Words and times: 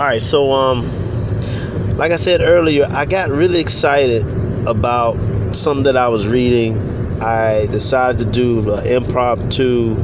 All 0.00 0.06
right, 0.06 0.22
so 0.22 0.50
um, 0.52 1.98
like 1.98 2.10
I 2.10 2.16
said 2.16 2.40
earlier, 2.40 2.86
I 2.88 3.04
got 3.04 3.28
really 3.28 3.60
excited 3.60 4.26
about 4.66 5.14
something 5.54 5.82
that 5.82 5.98
I 5.98 6.08
was 6.08 6.26
reading. 6.26 6.80
I 7.20 7.66
decided 7.66 8.16
to 8.20 8.24
do 8.24 8.72
an 8.72 8.86
impromptu, 8.86 9.96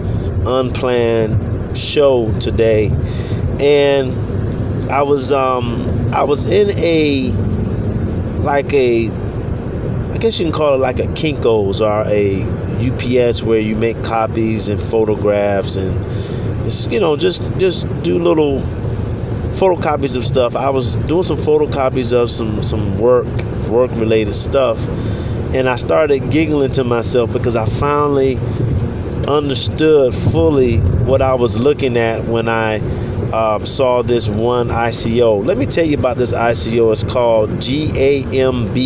unplanned 0.44 1.78
show 1.78 2.30
today, 2.40 2.88
and 3.58 4.12
I 4.92 5.00
was 5.00 5.32
um, 5.32 6.12
I 6.12 6.24
was 6.24 6.44
in 6.44 6.78
a 6.78 7.30
like 8.42 8.74
a 8.74 9.08
I 9.08 10.18
guess 10.18 10.38
you 10.38 10.44
can 10.44 10.52
call 10.52 10.74
it 10.74 10.78
like 10.78 10.98
a 10.98 11.06
Kinko's 11.14 11.80
or 11.80 12.04
a 12.06 12.42
UPS 12.84 13.42
where 13.42 13.60
you 13.60 13.74
make 13.74 14.04
copies 14.04 14.68
and 14.68 14.78
photographs 14.90 15.76
and 15.76 16.66
it's, 16.66 16.84
you 16.84 17.00
know 17.00 17.16
just 17.16 17.40
just 17.56 17.86
do 18.02 18.18
little 18.18 18.60
photocopies 19.56 20.16
of 20.16 20.24
stuff. 20.24 20.54
I 20.54 20.68
was 20.70 20.96
doing 21.08 21.22
some 21.22 21.38
photocopies 21.38 22.12
of 22.12 22.30
some 22.30 22.62
some 22.62 22.98
work 22.98 23.26
work 23.68 23.90
related 23.92 24.36
stuff, 24.36 24.78
and 24.78 25.68
I 25.68 25.76
started 25.76 26.30
giggling 26.30 26.72
to 26.72 26.84
myself 26.84 27.32
because 27.32 27.56
I 27.56 27.66
finally 27.80 28.36
understood 29.26 30.14
fully 30.14 30.78
what 31.06 31.22
I 31.22 31.34
was 31.34 31.58
looking 31.58 31.96
at 31.96 32.24
when 32.26 32.48
I 32.48 32.78
uh, 33.32 33.64
saw 33.64 34.02
this 34.02 34.28
one 34.28 34.68
ICO. 34.68 35.44
Let 35.44 35.58
me 35.58 35.66
tell 35.66 35.84
you 35.84 35.98
about 35.98 36.18
this 36.18 36.32
ICO. 36.32 36.92
It's 36.92 37.04
called 37.04 37.50
GAMB. 37.50 38.76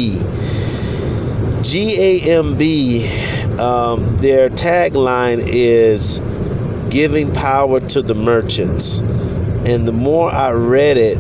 GAMB. 1.63 3.61
Um, 3.61 4.19
their 4.19 4.49
tagline 4.49 5.43
is 5.47 6.21
giving 6.91 7.33
power 7.33 7.81
to 7.81 8.03
the 8.03 8.15
merchants. 8.15 9.03
And 9.71 9.87
the 9.87 9.93
more 9.93 10.33
I 10.33 10.51
read 10.51 10.97
it, 10.97 11.17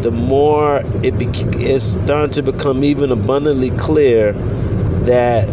the 0.00 0.12
more 0.12 0.82
it 1.02 1.18
be- 1.18 1.26
it's 1.64 1.84
starting 1.84 2.30
to 2.30 2.42
become 2.52 2.84
even 2.84 3.10
abundantly 3.10 3.70
clear 3.70 4.34
that 5.04 5.48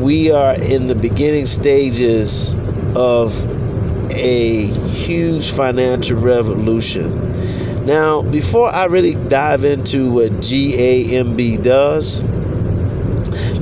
we 0.00 0.30
are 0.30 0.54
in 0.54 0.86
the 0.86 0.94
beginning 0.94 1.44
stages 1.44 2.56
of 2.94 3.34
a 4.12 4.64
huge 4.64 5.50
financial 5.50 6.16
revolution. 6.16 7.84
Now, 7.84 8.22
before 8.22 8.74
I 8.74 8.86
really 8.86 9.14
dive 9.28 9.64
into 9.64 10.10
what 10.10 10.32
GAMB 10.40 11.62
does, 11.62 12.22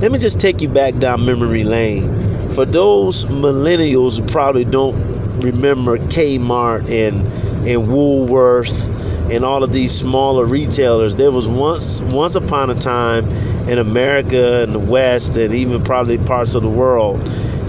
let 0.01 0.13
me 0.13 0.19
just 0.19 0.39
take 0.39 0.61
you 0.61 0.69
back 0.69 0.99
down 0.99 1.27
memory 1.27 1.65
lane. 1.65 2.53
For 2.55 2.65
those 2.65 3.25
millennials 3.25 4.21
who 4.21 4.27
probably 4.27 4.65
don't 4.65 5.10
remember 5.43 5.99
Kmart 5.99 6.91
and 6.91 7.27
and 7.67 7.89
Woolworth 7.89 8.89
and 9.31 9.45
all 9.45 9.63
of 9.63 9.73
these 9.73 9.93
smaller 9.93 10.45
retailers. 10.45 11.17
There 11.17 11.31
was 11.31 11.47
once 11.47 12.01
once 12.03 12.35
upon 12.35 12.71
a 12.71 12.75
time 12.75 13.29
in 13.69 13.79
America 13.79 14.63
and 14.63 14.75
the 14.75 14.79
West 14.79 15.37
and 15.37 15.55
even 15.55 15.85
probably 15.85 16.19
parts 16.19 16.55
of 16.55 16.63
the 16.63 16.69
world, 16.69 17.21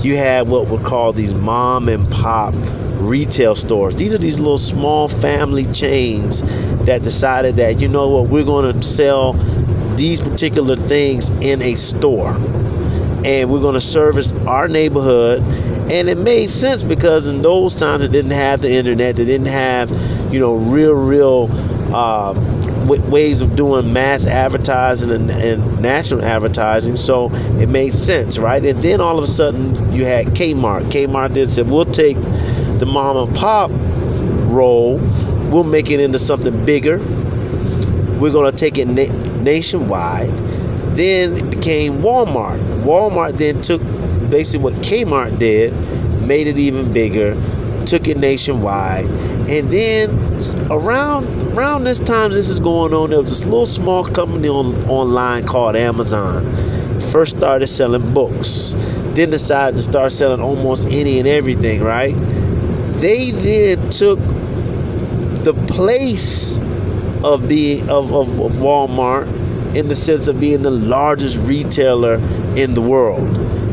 you 0.03 0.17
had 0.17 0.47
what 0.47 0.69
were 0.69 0.81
called 0.81 1.16
these 1.16 1.36
mom 1.36 1.88
and 1.89 2.09
pop 2.11 2.53
retail 3.00 3.55
stores. 3.55 3.95
These 3.95 4.13
are 4.13 4.17
these 4.17 4.39
little 4.39 4.58
small 4.58 5.08
family 5.08 5.66
chains 5.67 6.41
that 6.85 7.02
decided 7.03 7.56
that 7.58 7.80
you 7.80 7.88
know 7.88 8.08
what 8.09 8.30
we're 8.30 8.44
going 8.44 8.80
to 8.80 8.85
sell 8.85 9.33
these 9.95 10.19
particular 10.19 10.75
things 10.88 11.30
in 11.41 11.61
a 11.61 11.75
store 11.75 12.33
and 13.25 13.52
we're 13.52 13.61
going 13.61 13.73
to 13.73 13.81
service 13.81 14.33
our 14.47 14.67
neighborhood. 14.67 15.41
And 15.91 16.09
it 16.09 16.17
made 16.17 16.50
sense 16.50 16.83
because 16.83 17.28
in 17.28 17.41
those 17.41 17.75
times 17.75 18.05
it 18.05 18.11
didn't 18.11 18.31
have 18.31 18.61
the 18.61 18.72
internet. 18.72 19.16
They 19.17 19.25
didn't 19.25 19.47
have 19.47 19.89
you 20.33 20.39
know 20.39 20.55
real 20.55 20.94
real 20.94 21.50
uh, 21.94 22.33
w- 22.86 23.02
ways 23.11 23.41
of 23.41 23.55
doing 23.55 23.91
mass 23.91 24.25
advertising 24.25 25.11
and, 25.11 25.30
and 25.30 25.81
national 25.81 26.23
advertising. 26.23 26.95
So 26.95 27.30
it 27.59 27.68
made 27.68 27.94
sense 27.94 28.38
right? 28.38 28.63
And 28.63 28.81
then 28.81 29.01
all 29.01 29.18
of 29.18 29.23
a 29.23 29.28
sudden 29.28 29.91
you 29.91 30.06
had 30.06 30.28
kmart. 30.28 30.90
Kmart 30.91 31.34
then 31.34 31.50
said 31.50 31.69
we'll 31.69 31.85
take 31.85 32.16
the 32.79 32.85
mom 32.85 33.17
and 33.17 33.35
pop 33.35 33.69
role. 34.50 34.97
We'll 35.51 35.66
make 35.66 35.91
it 35.91 36.00
into 36.00 36.19
something 36.19 36.66
bigger. 36.66 36.97
We're 38.19 38.31
going 38.31 38.50
to 38.50 38.57
take 38.57 38.78
it 38.78 38.88
na- 38.88 39.13
nationwide. 39.41 40.38
Then 40.96 41.34
it 41.38 41.50
became 41.50 42.01
walmart 42.01 42.71
walmart 42.84 43.38
then 43.38 43.62
took 43.62 43.81
basically 44.30 44.64
what 44.64 44.74
Kmart 44.75 45.38
did, 45.38 45.74
made 46.22 46.47
it 46.47 46.58
even 46.58 46.92
bigger, 46.94 47.36
took 47.86 48.08
it 48.08 48.18
nationwide, 48.18 49.06
and 49.50 49.72
then 49.72 50.09
around 50.72 51.25
around 51.53 51.84
this 51.84 52.00
time 52.00 52.31
this 52.31 52.47
is 52.47 52.59
going 52.59 52.94
on, 52.94 53.09
there 53.09 53.22
was 53.22 53.31
this 53.31 53.44
little 53.44 53.66
small 53.66 54.06
company 54.06 54.47
on 54.47 54.75
online 54.88 55.46
called 55.46 55.75
Amazon. 55.75 56.46
First 57.12 57.38
started 57.38 57.68
selling 57.68 58.14
books, 58.14 58.74
then 59.16 59.31
decided 59.31 59.75
to 59.78 59.84
start 59.84 60.12
selling 60.12 60.40
almost 60.40 60.88
any 60.88 61.20
and 61.20 61.28
everything, 61.28 61.81
right? 61.81 62.16
They 63.00 63.31
then 63.31 63.90
took 63.90 64.20
the 65.44 65.53
place 65.68 66.58
of 67.24 67.47
being 67.47 67.90
of, 67.90 68.12
of, 68.14 68.40
of 68.40 68.52
Walmart 68.53 69.28
in 69.76 69.88
the 69.88 69.96
sense 69.96 70.28
of 70.28 70.40
being 70.40 70.62
the 70.62 70.72
largest 70.72 71.38
retailer 71.40 72.16
in 72.56 72.74
the 72.74 72.82
world. 72.82 73.24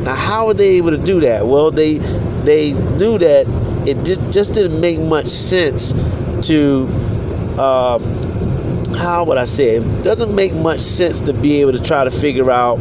Now, 0.05 0.15
how 0.15 0.47
were 0.47 0.55
they 0.55 0.77
able 0.77 0.91
to 0.91 0.99
do 0.99 1.21
that? 1.21 1.47
Well, 1.47 1.71
they 1.71 1.99
they 2.45 2.73
knew 2.73 3.19
that 3.19 3.47
it 3.87 4.05
did, 4.05 4.33
just 4.33 4.53
didn't 4.53 4.81
make 4.81 5.01
much 5.01 5.27
sense 5.27 5.93
to 6.49 6.87
uh, 7.59 7.99
how 8.97 9.25
would 9.25 9.39
I 9.39 9.45
say 9.45 9.77
it? 9.77 9.83
it 9.83 10.05
doesn't 10.05 10.35
make 10.35 10.55
much 10.55 10.81
sense 10.81 11.21
to 11.23 11.33
be 11.33 11.61
able 11.61 11.73
to 11.73 11.83
try 11.83 12.05
to 12.05 12.11
figure 12.11 12.51
out 12.51 12.77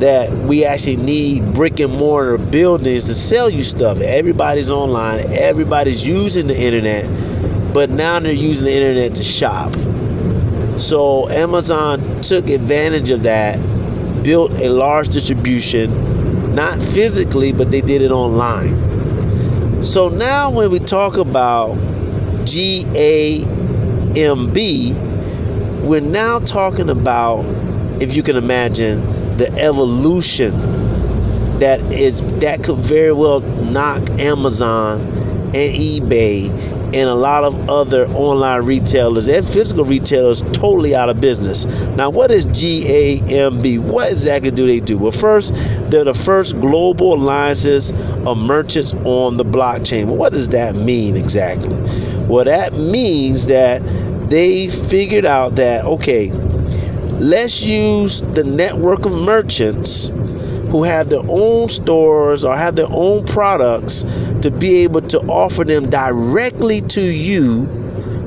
that 0.00 0.32
we 0.48 0.64
actually 0.64 0.96
need 0.96 1.54
brick 1.54 1.78
and 1.78 1.92
mortar 1.92 2.36
buildings 2.36 3.04
to 3.04 3.14
sell 3.14 3.48
you 3.48 3.62
stuff. 3.62 3.98
Everybody's 3.98 4.70
online, 4.70 5.20
everybody's 5.32 6.06
using 6.06 6.48
the 6.48 6.58
internet, 6.58 7.72
but 7.72 7.88
now 7.90 8.18
they're 8.18 8.32
using 8.32 8.64
the 8.64 8.74
internet 8.74 9.14
to 9.14 9.22
shop. 9.22 9.72
So 10.78 11.28
Amazon 11.28 12.20
took 12.22 12.48
advantage 12.48 13.10
of 13.10 13.22
that 13.24 13.58
built 14.22 14.52
a 14.52 14.68
large 14.68 15.08
distribution, 15.08 16.54
not 16.54 16.82
physically, 16.82 17.52
but 17.52 17.70
they 17.70 17.80
did 17.80 18.02
it 18.02 18.10
online. 18.10 19.82
So 19.82 20.08
now 20.08 20.50
when 20.50 20.70
we 20.70 20.78
talk 20.78 21.16
about 21.16 21.76
GAMB, 22.46 23.44
we're 25.84 26.00
now 26.00 26.38
talking 26.40 26.88
about, 26.88 27.44
if 28.00 28.14
you 28.14 28.22
can 28.22 28.36
imagine, 28.36 29.36
the 29.36 29.50
evolution 29.58 30.52
that 31.58 31.80
is 31.92 32.22
that 32.40 32.62
could 32.62 32.78
very 32.78 33.12
well 33.12 33.40
knock 33.40 34.08
Amazon 34.20 35.00
and 35.00 35.74
eBay 35.74 36.50
and 36.94 37.08
a 37.08 37.14
lot 37.14 37.44
of 37.44 37.54
other 37.70 38.06
online 38.08 38.64
retailers 38.64 39.26
and 39.26 39.46
physical 39.48 39.84
retailers 39.84 40.42
totally 40.52 40.94
out 40.94 41.08
of 41.08 41.20
business. 41.20 41.64
Now, 41.96 42.10
what 42.10 42.30
is 42.30 42.44
GAMB? 42.46 43.82
What 43.82 44.12
exactly 44.12 44.50
do 44.50 44.66
they 44.66 44.80
do? 44.80 44.98
Well, 44.98 45.12
first, 45.12 45.54
they're 45.90 46.04
the 46.04 46.14
first 46.14 46.60
global 46.60 47.14
alliances 47.14 47.92
of 48.26 48.36
merchants 48.36 48.92
on 49.04 49.36
the 49.36 49.44
blockchain. 49.44 50.06
Well, 50.06 50.16
what 50.16 50.32
does 50.32 50.48
that 50.50 50.74
mean 50.74 51.16
exactly? 51.16 51.76
Well, 52.26 52.44
that 52.44 52.74
means 52.74 53.46
that 53.46 53.82
they 54.28 54.68
figured 54.68 55.26
out 55.26 55.56
that, 55.56 55.84
okay, 55.84 56.30
let's 57.20 57.62
use 57.62 58.22
the 58.32 58.44
network 58.44 59.04
of 59.04 59.14
merchants 59.14 60.10
who 60.72 60.82
have 60.84 61.10
their 61.10 61.22
own 61.28 61.68
stores 61.68 62.44
or 62.44 62.56
have 62.56 62.76
their 62.76 62.90
own 62.90 63.22
products 63.26 64.04
to 64.40 64.50
be 64.50 64.76
able 64.76 65.02
to 65.02 65.20
offer 65.28 65.64
them 65.64 65.90
directly 65.90 66.80
to 66.80 67.02
you 67.02 67.64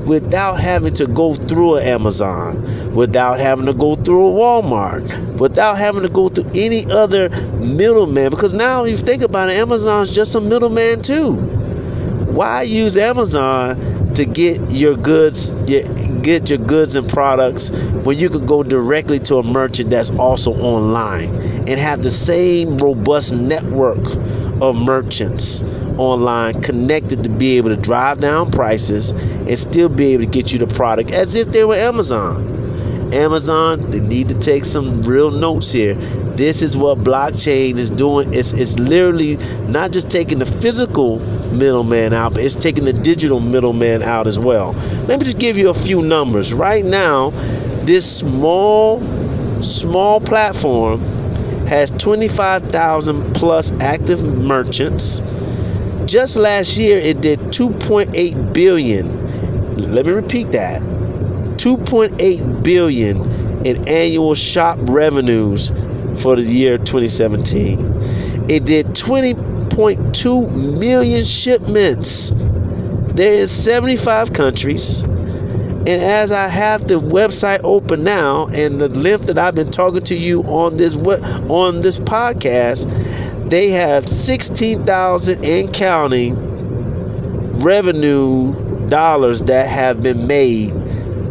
without 0.06 0.54
having 0.54 0.94
to 0.94 1.08
go 1.08 1.34
through 1.34 1.74
an 1.74 1.82
Amazon, 1.82 2.94
without 2.94 3.40
having 3.40 3.66
to 3.66 3.74
go 3.74 3.96
through 3.96 4.28
a 4.28 4.30
Walmart, 4.30 5.38
without 5.40 5.76
having 5.76 6.02
to 6.02 6.08
go 6.08 6.28
through 6.28 6.48
any 6.54 6.86
other 6.92 7.28
middleman. 7.56 8.30
Because 8.30 8.52
now, 8.52 8.84
if 8.84 9.00
you 9.00 9.04
think 9.04 9.22
about 9.22 9.50
it, 9.50 9.56
Amazon's 9.56 10.14
just 10.14 10.36
a 10.36 10.40
middleman 10.40 11.02
too. 11.02 11.32
Why 12.30 12.62
use 12.62 12.96
Amazon 12.96 14.14
to 14.14 14.24
get 14.24 14.70
your 14.70 14.96
goods, 14.96 15.50
get 15.66 16.48
your 16.48 16.60
goods 16.60 16.94
and 16.94 17.08
products 17.08 17.70
when 18.04 18.16
you 18.16 18.30
could 18.30 18.46
go 18.46 18.62
directly 18.62 19.18
to 19.18 19.38
a 19.38 19.42
merchant 19.42 19.90
that's 19.90 20.12
also 20.12 20.52
online 20.52 21.45
and 21.68 21.80
have 21.80 22.02
the 22.02 22.10
same 22.10 22.78
robust 22.78 23.34
network 23.34 24.04
of 24.62 24.76
merchants 24.76 25.62
online 25.98 26.60
connected 26.62 27.22
to 27.24 27.28
be 27.28 27.56
able 27.56 27.68
to 27.68 27.76
drive 27.76 28.20
down 28.20 28.50
prices 28.50 29.10
and 29.12 29.58
still 29.58 29.88
be 29.88 30.12
able 30.12 30.24
to 30.24 30.30
get 30.30 30.52
you 30.52 30.58
the 30.58 30.66
product 30.66 31.10
as 31.10 31.34
if 31.34 31.50
they 31.50 31.64
were 31.64 31.74
Amazon. 31.74 32.54
Amazon, 33.12 33.90
they 33.90 34.00
need 34.00 34.28
to 34.28 34.38
take 34.38 34.64
some 34.64 35.00
real 35.02 35.30
notes 35.30 35.70
here. 35.70 35.94
This 36.36 36.60
is 36.60 36.76
what 36.76 36.98
blockchain 36.98 37.78
is 37.78 37.88
doing. 37.88 38.32
It's, 38.34 38.52
it's 38.52 38.78
literally 38.78 39.36
not 39.68 39.92
just 39.92 40.10
taking 40.10 40.38
the 40.38 40.46
physical 40.46 41.20
middleman 41.52 42.12
out, 42.12 42.34
but 42.34 42.42
it's 42.42 42.56
taking 42.56 42.84
the 42.84 42.92
digital 42.92 43.40
middleman 43.40 44.02
out 44.02 44.26
as 44.26 44.38
well. 44.38 44.72
Let 45.06 45.20
me 45.20 45.24
just 45.24 45.38
give 45.38 45.56
you 45.56 45.70
a 45.70 45.74
few 45.74 46.02
numbers. 46.02 46.52
Right 46.52 46.84
now, 46.84 47.30
this 47.84 48.18
small, 48.18 49.00
small 49.62 50.20
platform 50.20 51.00
has 51.66 51.90
25,000 51.92 53.34
plus 53.34 53.72
active 53.80 54.22
merchants. 54.22 55.20
Just 56.06 56.36
last 56.36 56.76
year, 56.76 56.96
it 56.96 57.20
did 57.20 57.40
2.8 57.40 58.52
billion. 58.52 59.76
Let 59.76 60.06
me 60.06 60.12
repeat 60.12 60.52
that 60.52 60.80
2.8 61.56 62.62
billion 62.62 63.20
in 63.66 63.88
annual 63.88 64.34
shop 64.34 64.78
revenues 64.82 65.70
for 66.22 66.36
the 66.36 66.42
year 66.42 66.78
2017. 66.78 68.46
It 68.48 68.64
did 68.64 68.86
20.2 68.88 70.78
million 70.78 71.24
shipments. 71.24 72.32
There 73.14 73.34
is 73.34 73.50
75 73.50 74.32
countries. 74.32 75.04
And 75.86 76.02
as 76.02 76.32
I 76.32 76.48
have 76.48 76.88
the 76.88 76.98
website 76.98 77.60
open 77.62 78.02
now, 78.02 78.48
and 78.48 78.80
the 78.80 78.88
length 78.88 79.26
that 79.26 79.38
I've 79.38 79.54
been 79.54 79.70
talking 79.70 80.02
to 80.02 80.16
you 80.16 80.40
on 80.42 80.78
this 80.78 80.96
on 80.96 81.80
this 81.82 81.98
podcast, 81.98 82.90
they 83.48 83.70
have 83.70 84.08
16,000 84.08 85.44
and 85.44 85.72
counting 85.72 86.34
revenue 87.62 88.52
dollars 88.88 89.42
that 89.42 89.68
have 89.68 90.02
been 90.02 90.26
made 90.26 90.72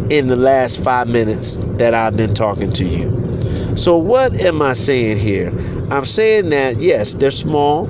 in 0.09 0.27
the 0.27 0.37
last 0.37 0.81
five 0.81 1.09
minutes 1.09 1.59
that 1.77 1.93
I've 1.93 2.15
been 2.15 2.33
talking 2.33 2.71
to 2.73 2.85
you. 2.85 3.75
So, 3.75 3.97
what 3.97 4.39
am 4.39 4.61
I 4.61 4.71
saying 4.71 5.17
here? 5.17 5.49
I'm 5.91 6.05
saying 6.05 6.49
that 6.49 6.77
yes, 6.77 7.15
they're 7.15 7.31
small. 7.31 7.87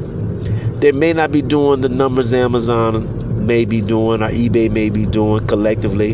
They 0.80 0.92
may 0.92 1.14
not 1.14 1.32
be 1.32 1.44
doing 1.44 1.82
the 1.82 1.90
numbers 1.90 2.34
Amazon 2.34 3.46
may 3.46 3.66
be 3.66 3.82
doing 3.82 4.22
or 4.22 4.30
eBay 4.30 4.72
may 4.72 4.90
be 4.90 5.06
doing 5.06 5.46
collectively, 5.48 6.14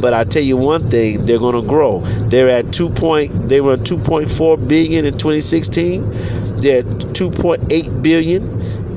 but 0.00 0.14
I 0.14 0.24
tell 0.24 0.42
you 0.42 0.56
one 0.56 0.90
thing, 0.90 1.24
they're 1.24 1.38
going 1.38 1.60
to 1.60 1.68
grow. 1.68 2.00
They're 2.28 2.48
at 2.48 2.72
two 2.72 2.90
point. 2.90 3.48
They 3.48 3.60
were 3.60 3.76
2.4 3.76 4.68
billion 4.68 5.04
in 5.04 5.12
2016. 5.12 6.60
They're 6.60 6.82
2.8 6.82 8.02
billion 8.02 8.42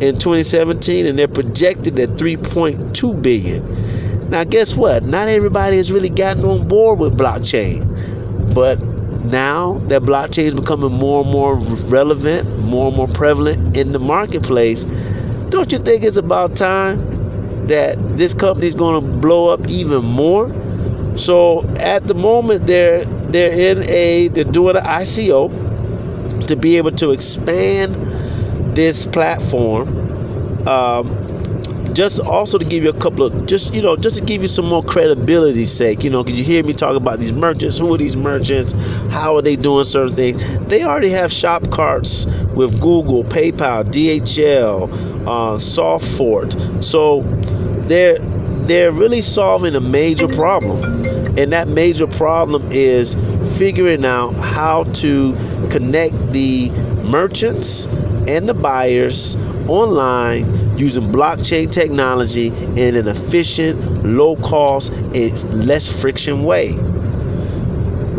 in 0.02 0.18
2017, 0.18 1.06
and 1.06 1.18
they're 1.18 1.28
projected 1.28 2.00
at 2.00 2.10
3.2 2.10 3.22
billion. 3.22 4.30
Now, 4.30 4.44
guess 4.44 4.76
what? 4.76 5.04
Not 5.04 5.28
everybody 5.28 5.78
has 5.78 5.92
really 5.92 6.10
gotten 6.10 6.46
on 6.46 6.68
board 6.68 7.00
with 7.00 7.18
blockchain, 7.18 8.54
but 8.54 8.82
now 9.26 9.80
that 9.88 10.02
blockchain 10.02 10.46
is 10.46 10.54
becoming 10.56 10.92
more 10.92 11.22
and 11.22 11.32
more 11.32 11.56
relevant, 11.90 12.48
more 12.60 12.88
and 12.88 12.98
more 12.98 13.08
prevalent 13.08 13.78
in 13.78 13.92
the 13.92 14.00
marketplace, 14.00 14.86
don't 15.50 15.72
you 15.72 15.80
think 15.80 16.04
it's 16.04 16.18
about 16.18 16.56
time 16.56 17.68
that 17.68 17.98
this 18.18 18.34
company 18.34 18.68
is 18.68 18.76
going 18.76 19.02
to 19.02 19.18
blow 19.18 19.50
up 19.50 19.70
even 19.70 20.04
more? 20.04 20.50
So 21.16 21.68
at 21.78 22.08
the 22.08 22.14
moment, 22.14 22.68
they're 22.68 23.06
they're 23.06 23.52
in 23.52 23.88
a 23.90 24.28
they're 24.30 24.44
doing 24.44 24.76
an 24.76 24.84
ICO 24.84 26.48
to 26.48 26.56
be 26.56 26.78
able 26.78 26.92
to 26.92 27.12
expand 27.12 27.96
this 28.76 29.06
platform. 29.06 30.68
Um, 30.68 31.22
just 31.94 32.20
also 32.22 32.58
to 32.58 32.66
give 32.66 32.84
you 32.84 32.90
a 32.90 33.00
couple 33.00 33.26
of 33.26 33.46
just 33.48 33.74
you 33.74 33.82
know 33.82 33.96
just 33.98 34.18
to 34.18 34.24
give 34.24 34.42
you 34.42 34.48
some 34.48 34.66
more 34.66 34.84
credibility 34.84 35.66
sake 35.66 36.04
you 36.04 36.10
know 36.10 36.24
because 36.24 36.40
you 36.40 36.46
hear 36.46 36.64
me 36.64 36.74
talk 36.74 36.96
about 36.96 37.20
these 37.20 37.34
merchants 37.34 37.78
who 37.78 37.94
are 37.94 37.98
these 37.98 38.16
merchants 38.16 38.74
how 39.12 39.36
are 39.36 39.42
they 39.42 39.56
doing 39.56 39.84
certain 39.84 40.16
things 40.16 40.42
they 40.70 40.84
already 40.84 41.10
have 41.10 41.32
shop 41.32 41.70
carts 41.70 42.28
with 42.56 42.72
google 42.80 43.24
paypal 43.26 43.84
dhl 43.86 44.90
uh, 45.28 45.58
Sofort 45.58 46.84
so 46.84 47.22
they're 47.88 48.20
they're 48.68 48.92
really 48.92 49.22
solving 49.22 49.76
a 49.76 49.82
major 49.82 50.28
problem 50.28 51.02
and 51.38 51.54
that 51.54 51.68
major 51.70 52.08
problem 52.08 52.68
is 52.72 53.16
figuring 53.58 54.04
out 54.04 54.34
how 54.34 54.84
to 54.86 55.34
connect 55.70 56.14
the 56.34 56.70
merchants 57.04 57.86
and 58.28 58.50
the 58.50 58.54
buyers 58.54 59.38
online 59.68 60.78
using 60.78 61.04
blockchain 61.12 61.72
technology 61.72 62.48
in 62.76 62.96
an 62.96 63.08
efficient, 63.08 64.06
low 64.06 64.36
cost, 64.38 64.92
and 64.92 65.66
less 65.66 65.88
friction 66.02 66.44
way. 66.44 66.70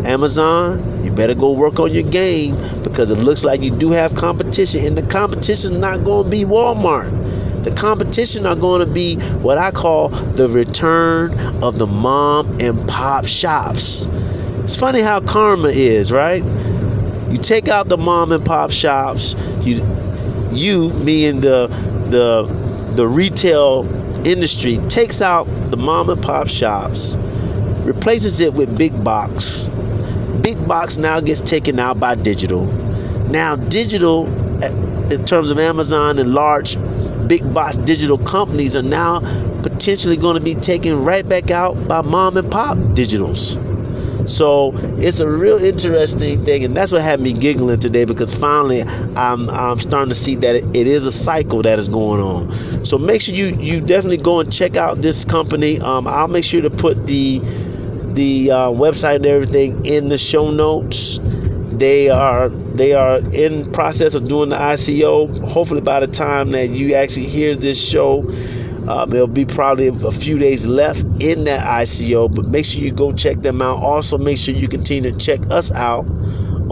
Amazon, 0.05 1.03
you 1.05 1.11
better 1.11 1.35
go 1.35 1.51
work 1.51 1.79
on 1.79 1.93
your 1.93 2.03
game 2.09 2.55
because 2.83 3.11
it 3.11 3.17
looks 3.19 3.45
like 3.45 3.61
you 3.61 3.71
do 3.71 3.91
have 3.91 4.15
competition, 4.15 4.85
and 4.85 4.97
the 4.97 5.05
competition 5.07 5.73
is 5.75 5.79
not 5.79 6.03
going 6.03 6.25
to 6.25 6.29
be 6.29 6.43
Walmart. 6.43 7.22
The 7.63 7.71
competition 7.71 8.45
are 8.45 8.55
going 8.55 8.85
to 8.85 8.93
be 8.93 9.15
what 9.39 9.57
I 9.57 9.71
call 9.71 10.09
the 10.09 10.49
return 10.49 11.37
of 11.63 11.79
the 11.79 11.87
mom 11.87 12.59
and 12.59 12.87
pop 12.89 13.25
shops. 13.25 14.07
It's 14.63 14.75
funny 14.75 15.01
how 15.01 15.21
karma 15.21 15.69
is, 15.69 16.11
right? 16.11 16.43
You 17.29 17.37
take 17.37 17.69
out 17.69 17.87
the 17.87 17.97
mom 17.97 18.31
and 18.31 18.45
pop 18.45 18.71
shops, 18.71 19.35
you 19.61 19.81
you 20.51 20.91
being 21.05 21.41
the 21.41 21.67
the 22.09 22.45
the 22.95 23.07
retail 23.07 23.87
industry 24.25 24.77
takes 24.87 25.21
out 25.21 25.45
the 25.71 25.77
mom 25.77 26.09
and 26.09 26.21
pop 26.21 26.47
shops, 26.47 27.15
replaces 27.85 28.39
it 28.39 28.53
with 28.53 28.77
big 28.77 29.03
box. 29.03 29.69
Big 30.41 30.67
box 30.67 30.97
now 30.97 31.19
gets 31.21 31.41
taken 31.41 31.79
out 31.79 31.99
by 31.99 32.15
digital. 32.15 32.65
Now 33.29 33.55
digital 33.55 34.27
eh, 34.63 34.69
in 35.13 35.25
terms 35.25 35.49
of 35.49 35.57
Amazon 35.57 36.19
and 36.19 36.33
large 36.33 36.77
big 37.27 37.53
box 37.53 37.77
digital 37.77 38.17
companies 38.17 38.75
are 38.75 38.83
now 38.83 39.19
potentially 39.61 40.17
going 40.17 40.35
to 40.35 40.41
be 40.41 40.55
taken 40.55 41.03
right 41.03 41.27
back 41.27 41.51
out 41.51 41.87
by 41.87 42.01
mom 42.01 42.37
and 42.37 42.51
pop 42.51 42.77
digitals. 42.95 43.59
So 44.27 44.71
it's 44.99 45.19
a 45.19 45.29
real 45.29 45.57
interesting 45.57 46.45
thing, 46.45 46.63
and 46.63 46.77
that's 46.77 46.91
what 46.93 47.01
had 47.01 47.19
me 47.19 47.33
giggling 47.33 47.79
today 47.79 48.05
because 48.05 48.33
finally 48.33 48.81
I'm, 48.83 49.49
I'm 49.49 49.79
starting 49.81 50.09
to 50.09 50.15
see 50.15 50.35
that 50.37 50.55
it, 50.55 50.63
it 50.75 50.87
is 50.87 51.05
a 51.05 51.11
cycle 51.11 51.61
that 51.63 51.77
is 51.77 51.89
going 51.89 52.21
on. 52.21 52.85
So 52.85 52.97
make 52.97 53.21
sure 53.21 53.35
you 53.35 53.47
you 53.57 53.81
definitely 53.81 54.17
go 54.17 54.39
and 54.39 54.51
check 54.51 54.77
out 54.77 55.01
this 55.01 55.25
company. 55.25 55.79
Um, 55.79 56.07
I'll 56.07 56.29
make 56.29 56.45
sure 56.45 56.61
to 56.61 56.69
put 56.69 57.05
the 57.07 57.39
the 58.13 58.51
uh, 58.51 58.55
website 58.69 59.17
and 59.17 59.25
everything 59.25 59.85
in 59.85 60.09
the 60.09 60.17
show 60.17 60.51
notes. 60.51 61.19
They 61.79 62.09
are 62.09 62.49
they 62.49 62.93
are 62.93 63.17
in 63.33 63.71
process 63.71 64.15
of 64.15 64.27
doing 64.27 64.49
the 64.49 64.55
ICO. 64.55 65.47
Hopefully, 65.49 65.81
by 65.81 65.99
the 65.99 66.07
time 66.07 66.51
that 66.51 66.69
you 66.69 66.93
actually 66.95 67.25
hear 67.27 67.55
this 67.55 67.81
show, 67.81 68.21
um, 68.87 69.09
there'll 69.09 69.27
be 69.27 69.45
probably 69.45 69.87
a 69.87 70.11
few 70.11 70.37
days 70.37 70.67
left 70.67 71.03
in 71.19 71.45
that 71.45 71.65
ICO. 71.65 72.33
But 72.33 72.45
make 72.45 72.65
sure 72.65 72.81
you 72.83 72.91
go 72.91 73.11
check 73.11 73.41
them 73.41 73.61
out. 73.61 73.79
Also, 73.79 74.17
make 74.17 74.37
sure 74.37 74.53
you 74.53 74.67
continue 74.67 75.11
to 75.11 75.17
check 75.17 75.39
us 75.51 75.71
out 75.71 76.05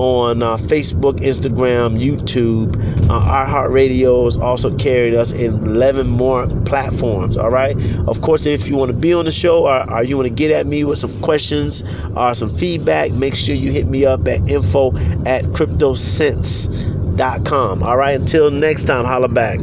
on 0.01 0.41
uh, 0.41 0.57
Facebook, 0.57 1.19
Instagram, 1.21 2.01
YouTube. 2.01 2.75
Uh, 3.09 3.45
iHeartRadio 3.45 4.27
is 4.27 4.35
also 4.35 4.75
carried 4.77 5.13
us 5.13 5.31
in 5.31 5.53
11 5.53 6.07
more 6.07 6.47
platforms. 6.65 7.37
All 7.37 7.51
right. 7.51 7.77
Of 8.07 8.21
course, 8.21 8.47
if 8.47 8.67
you 8.67 8.75
want 8.75 8.91
to 8.91 8.97
be 8.97 9.13
on 9.13 9.25
the 9.25 9.31
show 9.31 9.67
or, 9.67 9.87
or 9.91 10.03
you 10.03 10.17
want 10.17 10.27
to 10.27 10.33
get 10.33 10.49
at 10.51 10.65
me 10.65 10.83
with 10.83 10.97
some 10.97 11.21
questions 11.21 11.83
or 12.15 12.33
some 12.33 12.49
feedback, 12.55 13.11
make 13.11 13.35
sure 13.35 13.53
you 13.53 13.71
hit 13.71 13.85
me 13.87 14.03
up 14.05 14.27
at 14.27 14.39
info 14.49 14.87
at 15.25 15.43
cryptosense.com. 15.53 17.83
All 17.83 17.97
right. 17.97 18.19
Until 18.19 18.49
next 18.49 18.85
time, 18.85 19.05
holla 19.05 19.29
back. 19.29 19.59